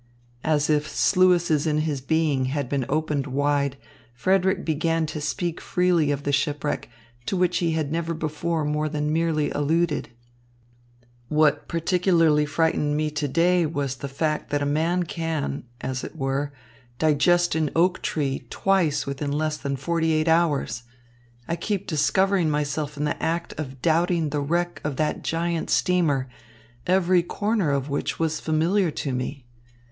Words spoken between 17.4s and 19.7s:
an oak tree twice within less